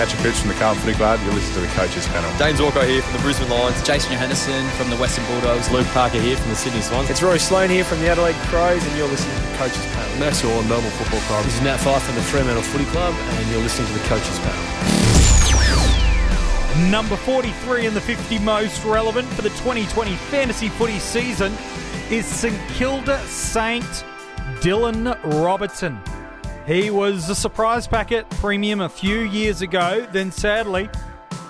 Patrick 0.00 0.22
Cooch 0.22 0.40
from 0.40 0.48
the 0.48 0.54
Carlton 0.54 0.80
Footy 0.80 0.96
Club. 0.96 1.20
You're 1.24 1.34
listening 1.34 1.60
to 1.60 1.60
the 1.60 1.74
coaches 1.76 2.08
panel. 2.08 2.32
James 2.38 2.56
Walker 2.56 2.82
here 2.84 3.02
from 3.02 3.12
the 3.12 3.18
Brisbane 3.18 3.50
Lions. 3.50 3.82
Jason 3.82 4.16
Johannisen 4.16 4.66
from 4.80 4.88
the 4.88 4.96
Western 4.96 5.26
Bulldogs. 5.26 5.70
Luke 5.70 5.86
Parker 5.88 6.18
here 6.18 6.38
from 6.38 6.48
the 6.48 6.56
Sydney 6.56 6.80
Swans. 6.80 7.10
It's 7.10 7.22
Rory 7.22 7.38
Sloane 7.38 7.68
here 7.68 7.84
from 7.84 8.00
the 8.00 8.08
Adelaide 8.08 8.32
Crows, 8.48 8.82
and 8.82 8.96
you're 8.96 9.08
listening 9.08 9.36
to 9.36 9.42
the 9.42 9.56
coaches 9.58 9.84
panel. 9.92 10.18
Max 10.18 10.40
Gawn, 10.40 10.66
Melbourne 10.70 10.90
Football 10.92 11.20
Club. 11.28 11.44
This 11.44 11.54
is 11.54 11.60
Nat 11.60 11.76
Fyfe 11.76 12.00
from 12.00 12.14
the 12.14 12.22
Fremantle 12.22 12.62
Footy 12.62 12.86
Club, 12.86 13.14
and 13.14 13.50
you're 13.50 13.60
listening 13.60 13.88
to 13.88 13.92
the 13.92 14.04
coaches 14.08 14.38
panel. 14.38 14.64
Number 16.90 17.16
43 17.16 17.84
in 17.84 17.92
the 17.92 18.00
50 18.00 18.38
most 18.38 18.82
relevant 18.86 19.28
for 19.28 19.42
the 19.42 19.50
2020 19.50 20.14
fantasy 20.32 20.70
footy 20.70 20.98
season 20.98 21.52
is 22.08 22.24
St 22.24 22.58
Kilda 22.70 23.20
Saint 23.26 23.84
Dylan 24.62 25.14
Roberton. 25.20 26.00
He 26.70 26.88
was 26.88 27.28
a 27.28 27.34
surprise 27.34 27.88
packet 27.88 28.30
premium 28.30 28.80
a 28.80 28.88
few 28.88 29.22
years 29.22 29.60
ago, 29.60 30.06
then 30.12 30.30
sadly, 30.30 30.88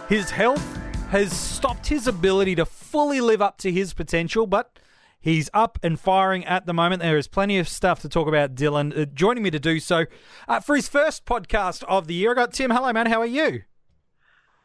his 0.09 0.31
health 0.31 0.65
has 1.11 1.31
stopped 1.31 1.87
his 1.89 2.07
ability 2.07 2.55
to 2.55 2.65
fully 2.65 3.21
live 3.21 3.43
up 3.43 3.59
to 3.59 3.71
his 3.71 3.93
potential, 3.93 4.47
but 4.47 4.79
he's 5.21 5.51
up 5.53 5.79
and 5.83 6.01
firing 6.01 6.47
at 6.47 6.65
the 6.65 6.73
moment. 6.73 7.03
There 7.03 7.19
is 7.19 7.29
plenty 7.29 7.59
of 7.59 7.69
stuff 7.69 8.01
to 8.01 8.09
talk 8.09 8.29
about 8.29 8.55
Dylan. 8.55 8.99
Uh, 8.99 9.05
joining 9.05 9.43
me 9.43 9.51
to 9.51 9.61
do 9.61 9.79
so 9.79 10.07
uh, 10.49 10.61
for 10.61 10.75
his 10.75 10.89
first 10.89 11.27
podcast 11.27 11.85
of 11.85 12.07
the 12.07 12.15
year, 12.15 12.31
I 12.31 12.35
got 12.37 12.55
Tim. 12.55 12.71
Hello, 12.71 12.91
man. 12.91 13.05
How 13.05 13.21
are 13.21 13.27
you? 13.27 13.65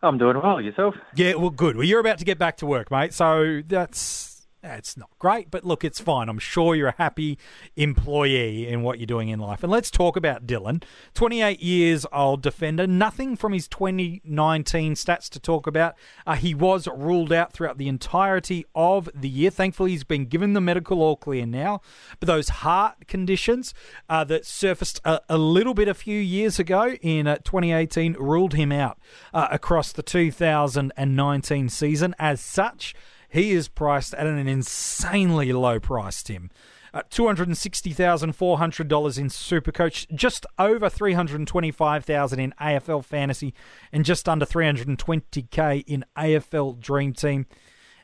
I'm 0.01 0.17
doing 0.17 0.39
well. 0.41 0.61
Yourself? 0.61 0.95
Yeah, 1.17 1.33
well, 1.33 1.49
good. 1.49 1.75
Well, 1.75 1.85
you're 1.85 1.99
about 1.99 2.19
to 2.19 2.25
get 2.25 2.37
back 2.39 2.55
to 2.57 2.65
work, 2.65 2.91
mate. 2.91 3.13
So 3.13 3.61
that's 3.67 4.34
it's 4.73 4.97
not 4.97 5.09
great, 5.19 5.51
but 5.51 5.63
look, 5.63 5.83
it's 5.83 5.99
fine. 5.99 6.29
I'm 6.29 6.39
sure 6.39 6.75
you're 6.75 6.89
a 6.89 6.95
happy 6.97 7.37
employee 7.75 8.67
in 8.67 8.81
what 8.81 8.99
you're 8.99 9.05
doing 9.05 9.29
in 9.29 9.39
life. 9.39 9.63
And 9.63 9.71
let's 9.71 9.91
talk 9.91 10.15
about 10.15 10.47
Dylan. 10.47 10.83
28 11.13 11.61
years 11.61 12.05
old 12.11 12.41
defender. 12.41 12.87
Nothing 12.87 13.35
from 13.35 13.53
his 13.53 13.67
2019 13.67 14.95
stats 14.95 15.29
to 15.29 15.39
talk 15.39 15.67
about. 15.67 15.95
Uh, 16.25 16.35
he 16.35 16.53
was 16.53 16.87
ruled 16.87 17.31
out 17.31 17.53
throughout 17.53 17.77
the 17.77 17.87
entirety 17.87 18.65
of 18.73 19.09
the 19.13 19.29
year. 19.29 19.49
Thankfully, 19.49 19.91
he's 19.91 20.03
been 20.03 20.25
given 20.25 20.53
the 20.53 20.61
medical 20.61 21.01
all 21.01 21.15
clear 21.15 21.45
now. 21.45 21.81
But 22.19 22.27
those 22.27 22.49
heart 22.49 23.07
conditions 23.07 23.73
uh, 24.09 24.23
that 24.25 24.45
surfaced 24.45 24.99
a, 25.05 25.21
a, 25.29 25.37
little 25.37 25.73
bit 25.73 25.87
a 25.87 25.93
few 25.93 26.19
years 26.19 26.59
ago 26.59 26.95
in 27.01 27.27
uh, 27.27 27.37
2018 27.37 28.13
ruled 28.13 28.53
him 28.53 28.71
out 28.71 28.97
uh, 29.33 29.47
across 29.51 29.91
the 29.91 30.03
2019 30.03 31.69
season. 31.69 32.15
As 32.17 32.41
such, 32.41 32.95
he 33.35 33.51
is 33.51 33.67
priced 33.67 34.13
at 34.13 34.25
an 34.25 34.47
insanely 34.47 35.51
low 35.51 35.77
price, 35.79 36.23
Tim. 36.23 36.49
Uh, 36.93 37.01
$260,400 37.11 39.17
in 39.17 39.27
Supercoach, 39.27 40.15
just 40.15 40.45
over 40.57 40.89
325000 40.89 42.39
in 42.39 42.53
AFL 42.61 43.03
Fantasy, 43.03 43.53
and 43.91 44.05
just 44.05 44.29
under 44.29 44.45
320k 44.45 45.83
in 45.85 46.05
AFL 46.17 46.79
Dream 46.79 47.11
Team. 47.11 47.45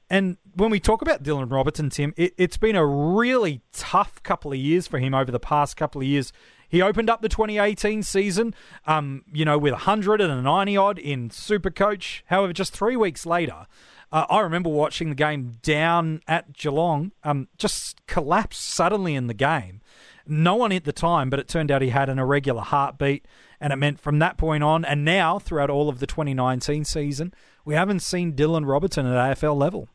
And 0.10 0.36
when 0.56 0.70
we 0.70 0.82
talk 0.82 1.02
about 1.02 1.24
Dylan 1.24 1.48
Roberton, 1.48 1.90
Tim, 1.90 2.14
it, 2.18 2.38
has 2.38 2.58
been 2.58 2.76
a 2.76 2.86
really 2.86 3.62
tough 3.72 4.22
couple 4.24 4.52
of 4.52 4.58
years 4.58 4.86
for 4.86 5.00
him 5.00 5.14
over 5.14 5.32
the 5.32 5.40
past 5.40 5.78
couple 5.78 6.02
of 6.02 6.08
years. 6.08 6.34
He 6.68 6.82
opened 6.82 7.10
up 7.10 7.22
the 7.22 7.30
2018 7.30 8.04
season, 8.04 8.54
um, 8.86 9.24
you 9.32 9.46
know, 9.46 9.58
with 9.58 9.72
190 9.72 10.78
odd 10.78 11.00
in 11.00 11.30
Supercoach. 11.30 12.24
However, 12.26 12.52
just 12.52 12.74
three 12.74 12.98
weeks 12.98 13.26
later, 13.26 13.68
uh, 14.12 14.26
I 14.30 14.40
remember 14.42 14.70
watching 14.70 15.10
the 15.10 15.16
game 15.16 15.58
down 15.62 16.22
at 16.28 16.54
Geelong, 16.54 17.12
um, 17.24 17.48
just 17.58 18.06
collapse 18.08 18.58
suddenly 18.58 19.16
in 19.16 19.28
the 19.28 19.34
game. 19.34 19.82
No 20.28 20.56
one 20.56 20.72
at 20.72 20.84
the 20.84 20.94
time, 20.94 21.30
but 21.30 21.40
it 21.40 21.48
turned 21.48 21.72
out 21.72 21.82
he 21.82 21.90
had 21.90 22.10
an 22.10 22.20
irregular 22.20 22.62
heartbeat, 22.62 23.26
and 23.60 23.74
it 23.74 23.78
meant 23.78 24.00
from 24.00 24.20
that 24.20 24.38
point 24.38 24.64
on, 24.64 24.86
and 24.86 25.04
now 25.04 25.40
throughout 25.40 25.70
all 25.70 25.90
of 25.90 26.00
the 26.00 26.08
2019 26.08 26.84
season, 26.86 27.34
we 27.66 27.74
haven't 27.74 28.02
seen 28.02 28.34
Dylan 28.34 28.66
Roberton 28.66 29.06
at 29.06 29.38
AFL 29.38 29.58
level. 29.58 29.88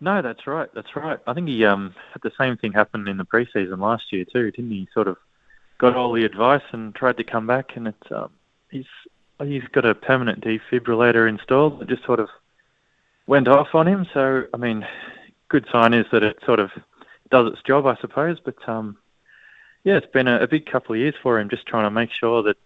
No, 0.00 0.20
that's 0.20 0.46
right. 0.48 0.68
That's 0.74 0.96
right. 0.96 1.20
I 1.28 1.34
think 1.34 1.48
he 1.48 1.64
um, 1.64 1.94
had 2.12 2.22
the 2.22 2.32
same 2.36 2.56
thing 2.56 2.72
happen 2.72 3.06
in 3.06 3.18
the 3.18 3.24
preseason 3.24 3.78
last 3.78 4.04
year 4.10 4.24
too, 4.24 4.50
didn't 4.50 4.72
he? 4.72 4.88
Sort 4.92 5.06
of 5.06 5.16
got 5.78 5.96
all 5.96 6.12
the 6.12 6.24
advice 6.24 6.62
and 6.72 6.92
tried 6.94 7.18
to 7.18 7.24
come 7.24 7.46
back, 7.46 7.76
and 7.76 7.86
it's 7.86 8.10
um, 8.10 8.30
he's 8.70 8.86
he's 9.44 9.64
got 9.72 9.84
a 9.84 9.94
permanent 9.94 10.42
defibrillator 10.42 11.28
installed 11.28 11.80
that 11.80 11.88
just 11.88 12.04
sort 12.04 12.20
of 12.20 12.28
went 13.26 13.48
off 13.48 13.74
on 13.74 13.88
him. 13.88 14.06
So, 14.12 14.44
I 14.52 14.56
mean, 14.56 14.86
good 15.48 15.66
sign 15.70 15.94
is 15.94 16.06
that 16.12 16.22
it 16.22 16.38
sort 16.44 16.60
of 16.60 16.70
does 17.30 17.52
its 17.52 17.62
job, 17.62 17.86
I 17.86 17.96
suppose. 18.00 18.38
But 18.44 18.56
um, 18.68 18.96
yeah, 19.84 19.96
it's 19.96 20.12
been 20.12 20.28
a, 20.28 20.40
a 20.40 20.46
big 20.46 20.66
couple 20.66 20.94
of 20.94 21.00
years 21.00 21.14
for 21.22 21.38
him, 21.38 21.48
just 21.48 21.66
trying 21.66 21.84
to 21.84 21.90
make 21.90 22.10
sure 22.12 22.42
that 22.42 22.56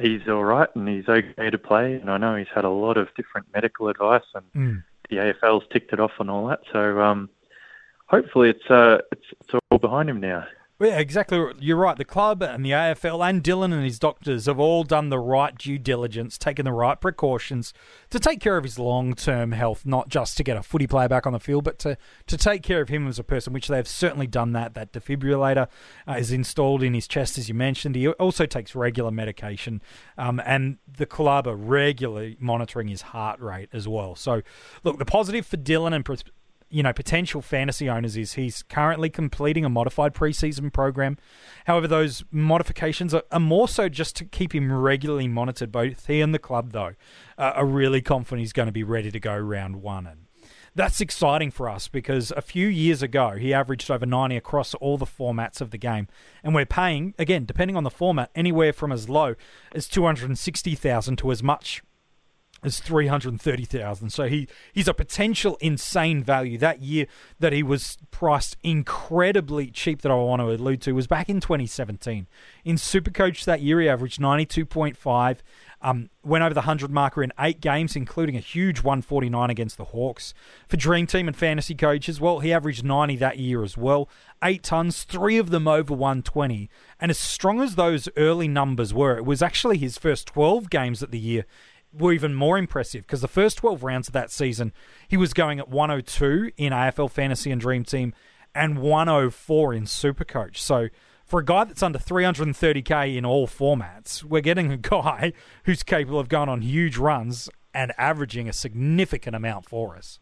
he's 0.00 0.26
all 0.28 0.44
right 0.44 0.68
and 0.74 0.88
he's 0.88 1.08
okay 1.08 1.50
to 1.50 1.58
play. 1.58 1.94
And 1.94 2.10
I 2.10 2.18
know 2.18 2.36
he's 2.36 2.46
had 2.54 2.64
a 2.64 2.70
lot 2.70 2.96
of 2.96 3.08
different 3.16 3.46
medical 3.52 3.88
advice, 3.88 4.24
and 4.34 4.52
mm. 4.52 4.84
the 5.08 5.16
AFL's 5.16 5.64
ticked 5.72 5.92
it 5.92 6.00
off 6.00 6.12
and 6.18 6.30
all 6.30 6.46
that. 6.48 6.60
So 6.72 7.00
um, 7.00 7.28
hopefully, 8.06 8.50
it's 8.50 8.70
uh, 8.70 8.98
it's 9.12 9.26
it's 9.40 9.60
all 9.70 9.78
behind 9.78 10.08
him 10.08 10.20
now. 10.20 10.46
Yeah, 10.80 10.98
exactly. 10.98 11.38
You're 11.58 11.76
right. 11.76 11.98
The 11.98 12.06
club 12.06 12.42
and 12.42 12.64
the 12.64 12.70
AFL 12.70 13.28
and 13.28 13.44
Dylan 13.44 13.74
and 13.74 13.84
his 13.84 13.98
doctors 13.98 14.46
have 14.46 14.58
all 14.58 14.82
done 14.82 15.10
the 15.10 15.18
right 15.18 15.56
due 15.56 15.78
diligence, 15.78 16.38
taken 16.38 16.64
the 16.64 16.72
right 16.72 16.98
precautions 16.98 17.74
to 18.08 18.18
take 18.18 18.40
care 18.40 18.56
of 18.56 18.64
his 18.64 18.78
long 18.78 19.12
term 19.12 19.52
health, 19.52 19.84
not 19.84 20.08
just 20.08 20.38
to 20.38 20.42
get 20.42 20.56
a 20.56 20.62
footy 20.62 20.86
player 20.86 21.06
back 21.06 21.26
on 21.26 21.34
the 21.34 21.38
field, 21.38 21.64
but 21.64 21.78
to, 21.80 21.98
to 22.28 22.36
take 22.38 22.62
care 22.62 22.80
of 22.80 22.88
him 22.88 23.06
as 23.06 23.18
a 23.18 23.24
person, 23.24 23.52
which 23.52 23.68
they've 23.68 23.86
certainly 23.86 24.26
done 24.26 24.52
that. 24.52 24.72
That 24.72 24.90
defibrillator 24.92 25.68
uh, 26.08 26.12
is 26.12 26.32
installed 26.32 26.82
in 26.82 26.94
his 26.94 27.06
chest, 27.06 27.36
as 27.36 27.46
you 27.46 27.54
mentioned. 27.54 27.94
He 27.94 28.08
also 28.08 28.46
takes 28.46 28.74
regular 28.74 29.10
medication, 29.10 29.82
um, 30.16 30.40
and 30.46 30.78
the 30.90 31.04
club 31.04 31.46
are 31.46 31.56
regularly 31.56 32.38
monitoring 32.40 32.88
his 32.88 33.02
heart 33.02 33.38
rate 33.38 33.68
as 33.74 33.86
well. 33.86 34.14
So, 34.14 34.40
look, 34.82 34.98
the 34.98 35.04
positive 35.04 35.44
for 35.44 35.58
Dylan 35.58 35.92
and 35.92 36.06
you 36.70 36.82
know 36.82 36.92
potential 36.92 37.42
fantasy 37.42 37.88
owners 37.88 38.16
is 38.16 38.34
he's 38.34 38.62
currently 38.62 39.10
completing 39.10 39.64
a 39.64 39.68
modified 39.68 40.14
preseason 40.14 40.72
program. 40.72 41.18
However, 41.66 41.88
those 41.88 42.24
modifications 42.30 43.12
are, 43.12 43.24
are 43.30 43.40
more 43.40 43.68
so 43.68 43.88
just 43.88 44.16
to 44.16 44.24
keep 44.24 44.54
him 44.54 44.72
regularly 44.72 45.28
monitored. 45.28 45.72
Both 45.72 46.06
he 46.06 46.20
and 46.20 46.32
the 46.32 46.38
club, 46.38 46.72
though, 46.72 46.94
uh, 47.36 47.52
are 47.56 47.66
really 47.66 48.00
confident 48.00 48.40
he's 48.40 48.52
going 48.52 48.66
to 48.66 48.72
be 48.72 48.84
ready 48.84 49.10
to 49.10 49.20
go 49.20 49.36
round 49.36 49.82
one, 49.82 50.06
and 50.06 50.26
that's 50.74 51.00
exciting 51.00 51.50
for 51.50 51.68
us 51.68 51.88
because 51.88 52.30
a 52.36 52.42
few 52.42 52.68
years 52.68 53.02
ago 53.02 53.32
he 53.32 53.52
averaged 53.52 53.90
over 53.90 54.06
90 54.06 54.36
across 54.36 54.74
all 54.74 54.96
the 54.96 55.06
formats 55.06 55.60
of 55.60 55.72
the 55.72 55.78
game, 55.78 56.06
and 56.44 56.54
we're 56.54 56.66
paying 56.66 57.14
again 57.18 57.44
depending 57.44 57.76
on 57.76 57.84
the 57.84 57.90
format 57.90 58.30
anywhere 58.34 58.72
from 58.72 58.92
as 58.92 59.08
low 59.08 59.34
as 59.74 59.88
260,000 59.88 61.16
to 61.16 61.32
as 61.32 61.42
much 61.42 61.82
is 62.64 62.80
330,000. 62.80 64.10
So 64.10 64.28
he 64.28 64.48
he's 64.72 64.88
a 64.88 64.94
potential 64.94 65.56
insane 65.60 66.22
value. 66.22 66.58
That 66.58 66.82
year 66.82 67.06
that 67.38 67.52
he 67.52 67.62
was 67.62 67.98
priced 68.10 68.56
incredibly 68.62 69.70
cheap 69.70 70.02
that 70.02 70.12
I 70.12 70.14
want 70.14 70.40
to 70.40 70.50
allude 70.50 70.82
to 70.82 70.92
was 70.92 71.06
back 71.06 71.28
in 71.28 71.40
2017. 71.40 72.28
In 72.64 72.76
Supercoach 72.76 73.44
that 73.44 73.60
year 73.60 73.80
he 73.80 73.88
averaged 73.88 74.20
92.5 74.20 75.38
um, 75.82 76.10
went 76.22 76.44
over 76.44 76.52
the 76.52 76.60
100 76.60 76.90
marker 76.90 77.22
in 77.22 77.32
eight 77.38 77.60
games, 77.60 77.96
including 77.96 78.36
a 78.36 78.40
huge 78.40 78.82
149 78.82 79.48
against 79.48 79.78
the 79.78 79.86
Hawks. 79.86 80.34
For 80.68 80.76
Dream 80.76 81.06
Team 81.06 81.26
and 81.26 81.36
fantasy 81.36 81.74
coaches, 81.74 82.20
well, 82.20 82.40
he 82.40 82.52
averaged 82.52 82.84
90 82.84 83.16
that 83.16 83.38
year 83.38 83.62
as 83.62 83.78
well. 83.78 84.08
Eight 84.44 84.62
tons, 84.62 85.04
three 85.04 85.38
of 85.38 85.50
them 85.50 85.66
over 85.66 85.94
120. 85.94 86.68
And 87.00 87.10
as 87.10 87.18
strong 87.18 87.62
as 87.62 87.76
those 87.76 88.08
early 88.16 88.48
numbers 88.48 88.92
were, 88.92 89.16
it 89.16 89.24
was 89.24 89.40
actually 89.40 89.78
his 89.78 89.96
first 89.96 90.26
12 90.26 90.68
games 90.68 91.02
of 91.02 91.10
the 91.10 91.18
year 91.18 91.46
were 91.92 92.12
even 92.12 92.34
more 92.34 92.58
impressive 92.58 93.02
because 93.02 93.20
the 93.20 93.28
first 93.28 93.58
12 93.58 93.82
rounds 93.82 94.08
of 94.08 94.14
that 94.14 94.30
season, 94.30 94.72
he 95.08 95.16
was 95.16 95.32
going 95.32 95.58
at 95.58 95.68
102 95.68 96.52
in 96.56 96.72
AFL 96.72 97.10
Fantasy 97.10 97.50
and 97.50 97.60
Dream 97.60 97.84
Team 97.84 98.14
and 98.54 98.78
104 98.78 99.74
in 99.74 99.84
Supercoach. 99.84 100.56
So 100.58 100.88
for 101.24 101.40
a 101.40 101.44
guy 101.44 101.64
that's 101.64 101.82
under 101.82 101.98
330k 101.98 103.16
in 103.16 103.24
all 103.24 103.46
formats, 103.46 104.24
we're 104.24 104.40
getting 104.40 104.72
a 104.72 104.76
guy 104.76 105.32
who's 105.64 105.82
capable 105.82 106.18
of 106.18 106.28
going 106.28 106.48
on 106.48 106.62
huge 106.62 106.96
runs 106.96 107.48
and 107.72 107.92
averaging 107.96 108.48
a 108.48 108.52
significant 108.52 109.36
amount 109.36 109.64
for 109.64 109.96
us. 109.96 110.18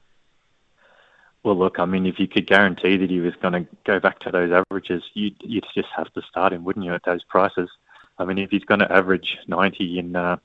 Well, 1.43 1.57
look, 1.57 1.79
I 1.79 1.87
mean, 1.87 2.05
if 2.05 2.19
you 2.19 2.29
could 2.29 2.47
guarantee 2.47 2.97
that 2.97 3.09
he 3.09 3.21
was 3.21 3.35
going 3.41 3.55
to 3.55 3.67
go 3.87 4.01
back 4.01 4.19
to 4.21 4.31
those 4.31 4.53
averages, 4.53 5.03
you'd, 5.15 5.37
you'd 5.41 5.65
just 5.75 5.89
have 5.97 6.13
to 6.15 6.23
start 6.29 6.53
him, 6.53 6.65
wouldn't 6.65 6.85
you, 6.85 6.93
at 6.93 7.05
those 7.05 7.25
prices? 7.25 7.71
I 8.19 8.25
mean, 8.25 8.39
if 8.39 8.51
he's 8.51 8.65
going 8.65 8.81
to 8.81 8.93
average 8.93 9.39
90 9.47 9.99
in 9.99 10.17
uh, 10.17 10.37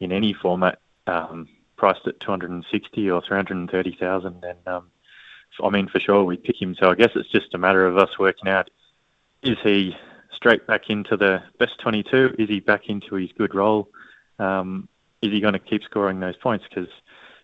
in 0.00 0.12
any 0.12 0.32
format 0.32 0.78
um, 1.06 1.48
priced 1.76 2.06
at 2.06 2.20
260 2.20 3.10
or 3.10 3.22
330,000, 3.22 4.40
then 4.40 4.56
um, 4.66 4.90
I 5.62 5.70
mean 5.70 5.88
for 5.88 6.00
sure 6.00 6.24
we 6.24 6.36
pick 6.36 6.60
him. 6.60 6.74
So 6.78 6.90
I 6.90 6.94
guess 6.94 7.10
it's 7.14 7.30
just 7.30 7.54
a 7.54 7.58
matter 7.58 7.86
of 7.86 7.96
us 7.98 8.18
working 8.18 8.48
out: 8.48 8.70
is 9.42 9.56
he 9.62 9.96
straight 10.34 10.66
back 10.66 10.90
into 10.90 11.16
the 11.16 11.42
best 11.58 11.78
22? 11.80 12.36
Is 12.38 12.48
he 12.48 12.60
back 12.60 12.88
into 12.88 13.14
his 13.14 13.30
good 13.36 13.54
role? 13.54 13.88
Um, 14.38 14.88
is 15.22 15.32
he 15.32 15.40
going 15.40 15.54
to 15.54 15.58
keep 15.58 15.82
scoring 15.84 16.20
those 16.20 16.36
points? 16.36 16.64
Because 16.68 16.88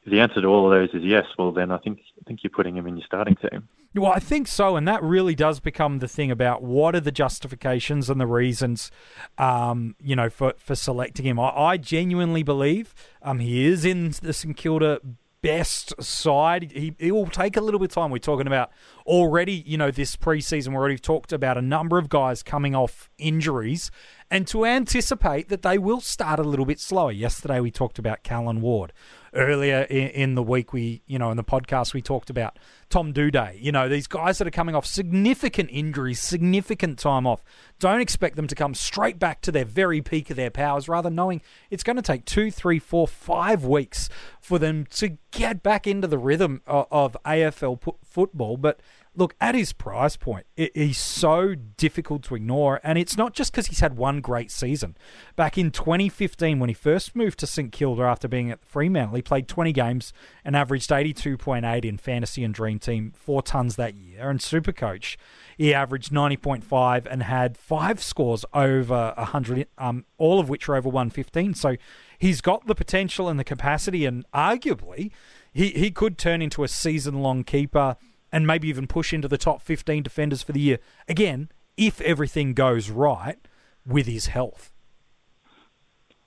if 0.05 0.11
the 0.11 0.21
answer 0.21 0.41
to 0.41 0.49
all 0.49 0.71
of 0.71 0.79
those 0.79 0.95
is 0.95 1.05
yes, 1.07 1.27
well 1.39 1.53
then 1.53 1.71
I 1.71 1.79
think 1.79 2.01
I 2.21 2.25
think 2.27 2.43
you're 2.43 2.51
putting 2.51 2.77
him 2.77 2.87
in 2.87 2.97
your 2.97 3.07
starting 3.07 3.37
team. 3.37 3.69
Well, 3.93 4.13
I 4.13 4.21
think 4.21 4.47
so, 4.47 4.77
and 4.77 4.87
that 4.87 5.03
really 5.03 5.35
does 5.35 5.59
become 5.59 5.99
the 5.99 6.07
thing 6.07 6.31
about 6.31 6.63
what 6.63 6.95
are 6.95 7.01
the 7.01 7.11
justifications 7.11 8.09
and 8.09 8.21
the 8.21 8.27
reasons, 8.27 8.93
um, 9.37 9.97
you 10.01 10.15
know, 10.15 10.31
for 10.31 10.55
for 10.59 10.77
selecting 10.77 11.27
him. 11.27 11.41
I, 11.41 11.51
I 11.51 11.77
genuinely 11.77 12.45
believe 12.45 12.95
um, 13.21 13.41
he 13.41 13.67
is 13.67 13.85
in 13.85 14.15
the 14.23 14.33
St 14.33 14.57
Kilda 14.57 15.01
best 15.43 16.01
side. 16.01 16.71
He, 16.73 16.95
he 16.99 17.11
will 17.11 17.27
take 17.27 17.57
a 17.57 17.61
little 17.61 17.81
bit 17.81 17.91
of 17.91 17.95
time. 17.95 18.11
We're 18.11 18.19
talking 18.19 18.47
about 18.47 18.71
already, 19.07 19.65
you 19.67 19.77
know, 19.77 19.91
this 19.91 20.17
preseason, 20.17 20.69
we 20.69 20.77
already 20.77 20.99
talked 20.99 21.33
about 21.33 21.57
a 21.59 21.63
number 21.63 21.99
of 21.99 22.09
guys 22.09 22.43
coming 22.43 22.75
off 22.75 23.11
injuries 23.19 23.91
and 24.31 24.47
to 24.49 24.65
anticipate 24.65 25.49
that 25.49 25.63
they 25.63 25.79
will 25.79 26.01
start 26.01 26.39
a 26.39 26.43
little 26.45 26.67
bit 26.67 26.79
slower. 26.79 27.11
Yesterday 27.11 27.61
we 27.61 27.71
talked 27.71 27.99
about 27.99 28.23
Callan 28.23 28.61
Ward 28.61 28.93
earlier 29.35 29.83
in, 29.83 30.09
in, 30.09 30.35
the 30.35 30.43
week 30.43 30.73
we 30.73 31.03
you 31.07 31.19
know 31.19 31.31
in 31.31 31.37
the 31.37 31.45
podcast 31.45 31.95
we 31.95 32.03
talked 32.03 32.31
about 32.31 32.59
Tom 32.89 33.13
Doedee 33.13 33.61
you 33.61 33.73
know 33.73 33.89
these 33.89 34.07
guys 34.07 34.39
that 34.39 34.47
are 34.47 34.53
coming 34.53 34.75
off 34.75 34.87
significant 34.87 35.71
injuries 35.73 36.21
significant 36.21 36.99
time 36.99 37.27
off 37.27 37.43
don't 37.79 38.01
expect 38.01 38.37
them 38.37 38.47
to 38.47 38.55
come 38.55 38.75
straight 38.75 39.19
back 39.19 39.41
to 39.43 39.53
their 39.53 39.65
very 39.65 40.03
peak 40.03 40.31
of 40.31 40.37
their 40.37 40.51
powers 40.51 40.89
rather 40.89 41.11
knowing 41.11 41.41
it's 41.71 41.83
going 41.83 41.97
to 41.97 42.03
take 42.03 42.25
two 42.25 42.51
three 42.51 42.79
four 42.79 43.07
five 43.07 43.65
weeks 43.65 44.09
for 44.41 44.59
them 44.59 44.87
to 44.87 45.17
get 45.31 45.63
back 45.63 45.87
into 45.87 46.07
the 46.07 46.19
rhythm 46.19 46.61
of, 46.67 46.87
of 46.91 47.17
AFL 47.25 47.95
football. 48.05 48.57
But 48.57 48.81
look, 49.15 49.35
at 49.41 49.55
his 49.55 49.73
price 49.73 50.17
point, 50.17 50.47
it, 50.57 50.77
he's 50.77 50.99
so 50.99 51.55
difficult 51.55 52.23
to 52.25 52.35
ignore. 52.35 52.81
And 52.83 52.97
it's 52.99 53.17
not 53.17 53.35
just 53.35 53.53
because 53.53 53.67
he's 53.67 53.81
had 53.81 53.97
one 53.97 54.21
great 54.21 54.51
season. 54.51 54.97
Back 55.37 55.59
in 55.59 55.71
2015, 55.71 56.59
when 56.59 56.69
he 56.69 56.75
first 56.75 57.17
moved 57.17 57.39
to 57.41 57.47
St 57.47 57.73
Kilda 57.73 58.03
after 58.03 58.29
being 58.29 58.51
at 58.51 58.65
Fremantle, 58.65 59.17
he 59.17 59.23
played 59.23 59.49
20 59.49 59.73
games 59.73 60.13
and 60.45 60.57
averaged 60.57 60.91
82.8 60.91 61.85
in 61.85 61.99
fantasy 61.99 62.45
and 62.45 62.55
dream 62.55 62.79
team, 62.79 63.13
four 63.15 63.43
tons 63.43 63.77
that 63.77 63.95
year. 63.95 64.31
And 64.31 64.41
super 64.41 64.73
coach, 64.73 65.19
he 65.57 65.75
averaged 65.75 66.13
90.5 66.13 67.07
and 67.11 67.23
had 67.25 67.57
five 67.57 68.03
scores 68.03 68.45
over 68.55 69.13
100, 69.17 69.67
um, 69.77 70.05
all 70.19 70.39
of 70.39 70.49
which 70.49 70.69
are 70.69 70.77
over 70.77 70.89
115. 70.89 71.55
So 71.55 71.77
he's 72.19 72.41
got 72.41 72.67
the 72.67 72.75
potential 72.75 73.29
and 73.29 73.39
the 73.39 73.45
capacity, 73.45 74.07
and 74.07 74.25
arguably, 74.33 75.11
he, 75.53 75.71
he 75.71 75.91
could 75.91 76.17
turn 76.17 76.41
into 76.43 76.63
a 76.63 76.69
season 76.69 77.23
long 77.23 77.43
keeper 77.43 77.97
and 78.33 78.47
maybe 78.47 78.69
even 78.69 78.87
push 78.87 79.13
into 79.13 79.29
the 79.29 79.39
top 79.39 79.63
15 79.63 80.03
defenders 80.03 80.43
for 80.43 80.53
the 80.53 80.61
year. 80.61 80.79
Again, 81.09 81.51
if 81.77 82.01
everything 82.01 82.55
goes 82.55 82.91
right 82.91 83.39
with 83.87 84.07
his 84.07 84.27
health. 84.27 84.71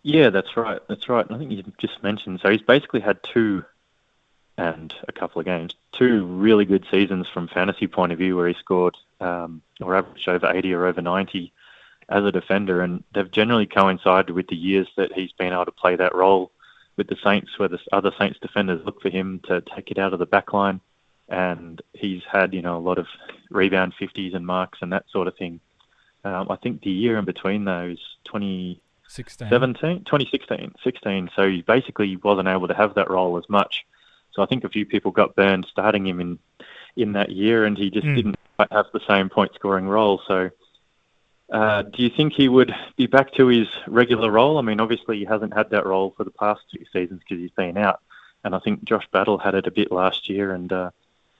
Yeah, 0.01 0.29
that's 0.29 0.57
right. 0.57 0.81
That's 0.89 1.07
right. 1.07 1.25
I 1.29 1.37
think 1.37 1.51
you 1.51 1.63
just 1.77 2.03
mentioned. 2.03 2.41
So 2.41 2.49
he's 2.49 2.61
basically 2.61 2.99
had 2.99 3.23
two 3.23 3.63
and 4.57 4.93
a 5.07 5.11
couple 5.11 5.39
of 5.39 5.45
games, 5.45 5.73
two 5.93 6.25
really 6.25 6.65
good 6.65 6.85
seasons 6.91 7.27
from 7.27 7.47
fantasy 7.47 7.87
point 7.87 8.11
of 8.11 8.17
view, 8.17 8.35
where 8.35 8.47
he 8.47 8.53
scored 8.53 8.97
um, 9.19 9.61
or 9.81 9.95
averaged 9.95 10.27
over 10.27 10.51
80 10.53 10.73
or 10.73 10.85
over 10.85 11.01
90 11.01 11.51
as 12.09 12.25
a 12.25 12.31
defender, 12.31 12.81
and 12.81 13.03
they've 13.13 13.31
generally 13.31 13.65
coincided 13.65 14.35
with 14.35 14.47
the 14.47 14.55
years 14.55 14.87
that 14.97 15.13
he's 15.13 15.31
been 15.31 15.53
able 15.53 15.65
to 15.65 15.71
play 15.71 15.95
that 15.95 16.13
role 16.13 16.51
with 16.97 17.07
the 17.07 17.15
Saints, 17.23 17.57
where 17.57 17.69
the 17.69 17.79
other 17.91 18.11
Saints 18.19 18.39
defenders 18.39 18.85
look 18.85 19.01
for 19.01 19.09
him 19.09 19.39
to 19.45 19.61
take 19.61 19.89
it 19.89 19.97
out 19.97 20.13
of 20.13 20.19
the 20.19 20.25
back 20.25 20.53
line 20.53 20.81
and 21.29 21.81
he's 21.93 22.21
had 22.29 22.53
you 22.53 22.61
know 22.61 22.77
a 22.77 22.79
lot 22.79 22.97
of 22.97 23.07
rebound 23.49 23.93
50s 23.99 24.35
and 24.35 24.45
marks 24.45 24.79
and 24.81 24.91
that 24.91 25.05
sort 25.09 25.27
of 25.27 25.35
thing. 25.37 25.59
Um, 26.25 26.47
I 26.49 26.55
think 26.55 26.81
the 26.81 26.89
year 26.89 27.17
in 27.17 27.25
between 27.25 27.65
those 27.65 27.99
2017, 28.25 30.05
2016, 30.05 30.73
16. 30.83 31.29
So 31.35 31.49
he 31.49 31.61
basically 31.61 32.15
wasn't 32.17 32.47
able 32.47 32.67
to 32.67 32.73
have 32.73 32.95
that 32.95 33.09
role 33.09 33.37
as 33.37 33.47
much. 33.49 33.85
So 34.31 34.41
I 34.41 34.45
think 34.45 34.63
a 34.63 34.69
few 34.69 34.85
people 34.85 35.11
got 35.11 35.35
burned 35.35 35.67
starting 35.69 36.07
him 36.07 36.19
in 36.19 36.39
in 36.95 37.13
that 37.13 37.31
year, 37.31 37.65
and 37.65 37.75
he 37.77 37.89
just 37.89 38.05
mm. 38.05 38.15
didn't 38.15 38.35
quite 38.55 38.71
have 38.71 38.85
the 38.93 39.01
same 39.07 39.29
point 39.29 39.51
scoring 39.55 39.87
role. 39.87 40.21
So. 40.27 40.49
Uh, 41.51 41.83
do 41.83 42.01
you 42.01 42.09
think 42.09 42.33
he 42.33 42.49
would 42.49 42.73
be 42.95 43.05
back 43.05 43.31
to 43.33 43.45
his 43.45 43.67
regular 43.85 44.31
role? 44.31 44.57
I 44.57 44.61
mean, 44.61 44.79
obviously 44.79 45.19
he 45.19 45.25
hasn't 45.25 45.53
had 45.53 45.69
that 45.69 45.85
role 45.85 46.13
for 46.17 46.23
the 46.23 46.31
past 46.31 46.61
two 46.73 46.83
seasons 46.91 47.19
because 47.19 47.39
he's 47.39 47.51
been 47.51 47.77
out, 47.77 47.99
and 48.43 48.55
I 48.55 48.59
think 48.59 48.83
Josh 48.85 49.07
Battle 49.11 49.37
had 49.37 49.53
it 49.53 49.67
a 49.67 49.71
bit 49.71 49.91
last 49.91 50.29
year, 50.29 50.53
and 50.55 50.71
uh, 50.71 50.89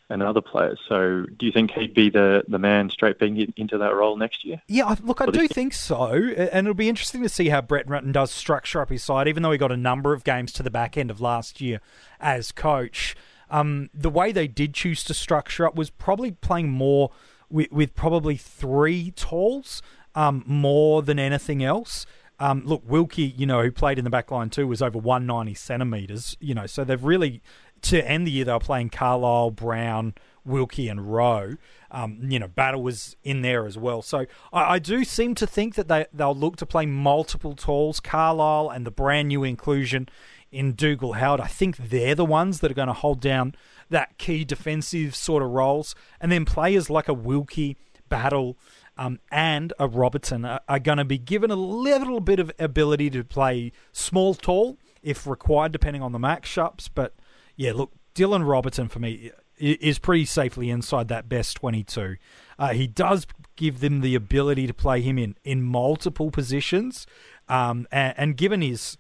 and 0.10 0.22
other 0.22 0.42
players. 0.42 0.80
So, 0.88 1.26
do 1.38 1.46
you 1.46 1.52
think 1.52 1.72
he'd 1.72 1.94
be 1.94 2.10
the, 2.10 2.44
the 2.48 2.60
man 2.60 2.90
straight 2.90 3.20
being 3.20 3.54
into 3.58 3.78
that 3.78 3.96
role 3.96 4.18
next 4.18 4.46
year? 4.46 4.62
Yeah, 4.68 4.96
look, 5.04 5.22
I 5.22 5.28
do 5.28 5.48
think 5.48 5.74
so, 5.74 6.12
and 6.12 6.68
it'll 6.68 6.74
be 6.74 6.90
interesting 6.90 7.24
to 7.24 7.30
see 7.30 7.50
how 7.50 7.62
Brett 7.62 7.88
Ratten 7.88 8.12
does 8.12 8.32
structure 8.32 8.82
up 8.82 8.90
his 8.90 9.04
side. 9.04 9.28
Even 9.28 9.44
though 9.44 9.52
he 9.52 9.58
got 9.58 9.72
a 9.72 9.78
number 9.78 10.14
of 10.14 10.24
games 10.24 10.52
to 10.54 10.64
the 10.64 10.72
back 10.72 10.98
end 10.98 11.10
of 11.10 11.22
last 11.22 11.62
year 11.62 11.80
as 12.20 12.52
coach, 12.52 13.16
um, 13.50 13.90
the 13.94 14.10
way 14.10 14.32
they 14.32 14.48
did 14.48 14.74
choose 14.74 15.04
to 15.06 15.14
structure 15.14 15.66
up 15.66 15.76
was 15.76 15.90
probably 15.90 16.32
playing 16.32 16.70
more 16.70 17.12
with, 17.50 17.72
with 17.72 17.96
probably 17.96 18.36
three 18.36 19.12
talls 19.12 19.82
um, 20.16 20.44
more 20.46 21.02
than 21.02 21.20
anything 21.20 21.64
else. 21.64 22.06
Um, 22.40 22.64
look, 22.66 22.82
Wilkie, 22.86 23.34
you 23.38 23.46
know, 23.46 23.62
who 23.62 23.72
played 23.72 23.98
in 23.98 24.04
the 24.04 24.10
back 24.10 24.32
line 24.32 24.50
too, 24.50 24.68
was 24.68 24.82
over 24.82 24.98
190 24.98 25.54
centimetres, 25.54 26.36
you 26.40 26.54
know, 26.54 26.66
so 26.66 26.84
they've 26.84 27.04
really 27.04 27.42
to 27.84 28.08
end 28.08 28.28
the 28.28 28.32
year, 28.32 28.46
they 28.46 28.52
were 28.52 28.60
playing 28.60 28.90
Carlisle, 28.90 29.52
Brown, 29.52 30.14
Wilkie, 30.46 30.88
and 30.88 31.14
Rowe. 31.14 31.56
Um, 31.92 32.20
you 32.24 32.40
know, 32.40 32.48
Battle 32.48 32.82
was 32.82 33.16
in 33.24 33.42
there 33.42 33.66
as 33.66 33.78
well. 33.78 34.02
So 34.02 34.26
I, 34.52 34.76
I, 34.76 34.80
do 34.80 35.04
seem 35.04 35.36
to 35.36 35.46
think 35.46 35.76
that 35.76 35.88
they, 35.88 36.08
they'll 36.12 36.36
look 36.36 36.56
to 36.58 36.66
play 36.66 36.88
multiple 36.88 37.56
talls. 37.56 38.00
Carlisle 38.00 38.72
and 38.72 38.86
the 38.86 38.92
brand 38.92 39.28
new 39.28 39.44
inclusion 39.44 40.10
in 40.52 40.74
Dougal 40.74 41.14
Howard, 41.14 41.40
I 41.40 41.48
think 41.48 41.78
they're 41.78 42.16
the 42.16 42.26
ones 42.26 42.62
that 42.62 42.72
are 42.72 42.76
going 42.76 42.88
to 42.88 42.94
hold 42.94 43.22
down 43.22 43.56
that 43.90 44.18
key 44.18 44.44
defensive 44.44 45.16
sort 45.16 45.44
of 45.44 45.50
roles. 45.50 45.94
And 46.20 46.32
then 46.32 46.46
players 46.46 46.90
like 46.90 47.08
a 47.08 47.14
Wilkie, 47.14 47.78
Battle, 48.10 48.58
um, 48.98 49.20
and 49.32 49.74
a 49.80 49.88
Roberton 49.88 50.48
are, 50.48 50.62
are 50.68 50.80
going 50.80 51.00
to 51.00 51.06
be 51.06 51.18
given 51.18 51.52
a 51.52 51.56
little 51.56 52.20
bit 52.20 52.40
of 52.40 52.52
ability 52.60 53.10
to 53.12 53.24
play 53.24 53.72
small 53.92 54.34
tall 54.34 54.78
if 55.02 55.28
required, 55.28 55.72
depending 55.72 56.02
on 56.02 56.12
the 56.12 56.20
matchups. 56.20 56.90
But 56.94 57.14
yeah, 57.56 57.74
look, 57.74 57.92
Dylan 58.16 58.46
Roberton 58.46 58.90
for 58.90 59.00
me 59.00 59.32
is 59.58 60.00
pretty 60.00 60.26
safely 60.26 60.70
inside 60.70 61.08
that 61.08 61.30
best 61.30 61.58
22. 61.58 62.18
Uh, 62.58 62.70
he 62.70 62.88
does 62.88 63.28
give 63.56 63.80
them 63.80 64.02
the 64.02 64.16
ability 64.16 64.68
to 64.68 64.74
play 64.74 65.02
him 65.02 65.18
in, 65.18 65.36
in 65.44 65.62
multiple 65.62 66.32
positions. 66.32 67.06
Um, 67.48 67.88
and, 67.92 68.14
and, 68.18 68.38
given 68.38 68.62
his 68.62 68.98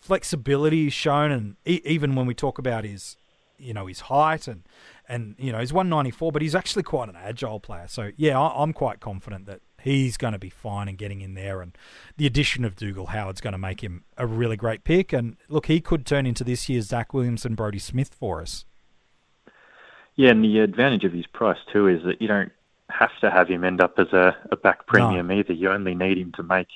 flexibility 0.00 0.90
shown, 0.90 1.32
and 1.32 1.56
e- 1.64 1.80
even 1.84 2.14
when 2.14 2.26
we 2.26 2.34
talk 2.34 2.58
about 2.58 2.84
his, 2.84 3.16
you 3.58 3.72
know, 3.72 3.86
his 3.86 4.00
height 4.00 4.46
and, 4.46 4.62
and, 5.08 5.34
you 5.38 5.50
know, 5.50 5.58
he's 5.58 5.72
194, 5.72 6.30
but 6.30 6.42
he's 6.42 6.54
actually 6.54 6.82
quite 6.82 7.08
an 7.08 7.16
agile 7.16 7.58
player. 7.58 7.86
So, 7.88 8.10
yeah, 8.16 8.38
I, 8.38 8.62
I'm 8.62 8.72
quite 8.72 9.00
confident 9.00 9.46
that 9.46 9.60
he's 9.82 10.16
going 10.16 10.32
to 10.32 10.38
be 10.38 10.50
fine 10.50 10.88
and 10.88 10.98
getting 10.98 11.20
in 11.20 11.34
there. 11.34 11.60
And 11.60 11.76
the 12.16 12.26
addition 12.26 12.64
of 12.64 12.76
Dougal 12.76 13.06
Howard's 13.06 13.40
going 13.40 13.52
to 13.52 13.58
make 13.58 13.82
him 13.82 14.04
a 14.16 14.26
really 14.26 14.56
great 14.56 14.84
pick. 14.84 15.12
And 15.12 15.36
look, 15.48 15.66
he 15.66 15.80
could 15.80 16.06
turn 16.06 16.26
into 16.26 16.44
this 16.44 16.68
year's 16.68 16.86
Zac 16.86 17.14
Williams 17.14 17.44
and 17.44 17.56
Brodie 17.56 17.78
Smith 17.78 18.14
for 18.14 18.40
us. 18.40 18.64
Yeah, 20.16 20.30
and 20.30 20.44
the 20.44 20.58
advantage 20.60 21.04
of 21.04 21.12
his 21.12 21.26
price 21.26 21.58
too 21.72 21.88
is 21.88 22.02
that 22.04 22.20
you 22.20 22.28
don't 22.28 22.52
have 22.90 23.16
to 23.20 23.30
have 23.30 23.48
him 23.48 23.64
end 23.64 23.80
up 23.80 23.98
as 23.98 24.12
a, 24.12 24.36
a 24.50 24.56
back 24.56 24.86
premium 24.86 25.28
no. 25.28 25.34
either. 25.34 25.52
You 25.52 25.70
only 25.70 25.94
need 25.94 26.18
him 26.18 26.32
to 26.32 26.42
make 26.42 26.68